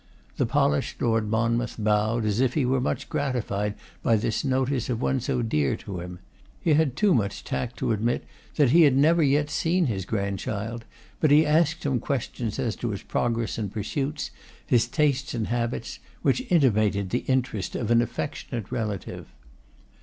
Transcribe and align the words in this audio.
The 0.37 0.47
polished 0.47 0.99
Lord 0.99 1.29
Monmouth 1.29 1.75
bowed 1.77 2.25
as 2.25 2.39
if 2.39 2.55
he 2.55 2.65
were 2.65 2.81
much 2.81 3.07
gratified 3.07 3.75
by 4.01 4.15
this 4.15 4.43
notice 4.43 4.89
of 4.89 4.99
one 4.99 5.19
so 5.19 5.43
dear 5.43 5.75
to 5.75 5.99
him. 5.99 6.17
He 6.59 6.73
had 6.73 6.95
too 6.95 7.13
much 7.13 7.43
tact 7.43 7.77
to 7.77 7.91
admit 7.91 8.25
that 8.55 8.71
he 8.71 8.81
had 8.81 8.97
never 8.97 9.21
yet 9.21 9.51
seen 9.51 9.85
his 9.85 10.05
grandchild; 10.05 10.85
but 11.19 11.29
he 11.29 11.45
asked 11.45 11.83
some 11.83 11.99
questions 11.99 12.57
as 12.57 12.75
to 12.77 12.89
his 12.89 13.03
progress 13.03 13.59
and 13.59 13.71
pursuits, 13.71 14.31
his 14.65 14.87
tastes 14.87 15.35
and 15.35 15.49
habits, 15.49 15.99
which 16.23 16.51
intimated 16.51 17.11
the 17.11 17.23
interest 17.27 17.75
of 17.75 17.91
an 17.91 18.01
affectionate 18.01 18.71
relative. 18.71 19.27